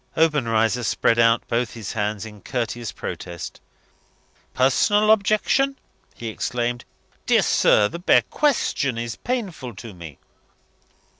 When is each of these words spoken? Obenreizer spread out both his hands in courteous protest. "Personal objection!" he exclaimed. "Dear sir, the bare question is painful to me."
Obenreizer 0.17 0.81
spread 0.81 1.19
out 1.19 1.47
both 1.47 1.73
his 1.75 1.91
hands 1.93 2.25
in 2.25 2.41
courteous 2.41 2.91
protest. 2.91 3.61
"Personal 4.51 5.11
objection!" 5.11 5.77
he 6.15 6.29
exclaimed. 6.29 6.85
"Dear 7.27 7.43
sir, 7.43 7.87
the 7.87 7.99
bare 7.99 8.23
question 8.23 8.97
is 8.97 9.15
painful 9.15 9.75
to 9.75 9.93
me." 9.93 10.17